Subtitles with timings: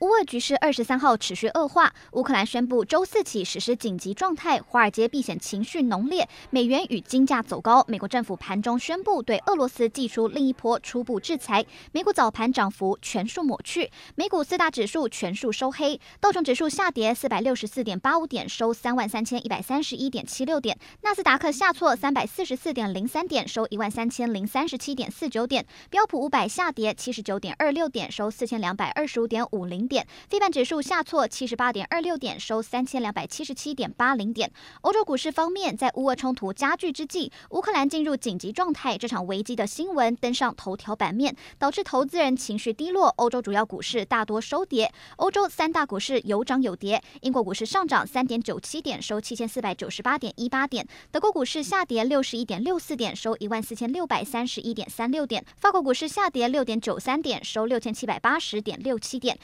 [0.00, 7.84] 乌俄局势二十三号持续恶化，乌克兰宣布周四起实施紧急状态，华尔街避险情绪浓烈，美元与金价走高。
[7.86, 34.48] 美国政府盘中宣布对俄罗斯祭出另一波初步制裁，美股早盘涨幅全数抹去，美股四大指数全数收黑，道琼指数下跌四百六十四点八五点，收三万三千一百三十一点七六点；纳斯达克下挫三百四十四点零三点，收一万三千零三十七点四九点；标普五百下跌七十九点二六点，收四千两百二十五点五零点，非半指数下挫七十八点二六点，收三千两百七十七点八零点。
[34.82, 43.08] 欧洲股市方面，在乌俄冲突加剧之际，乌克兰进入紧急状态，这场危机的新闻登上头条版面，导致投资人情绪低落。
[43.16, 47.02] 欧洲主要股市大多收跌，欧洲三大股市有涨有跌。
[47.22, 59.36] 英国股市上涨三点九七点，收七千四百九十八点一八点；德国股市下跌六十一点六四点，收一万四千六百三十一点三六点；法国股市下跌六点九三点，收六千七百八十点六七点。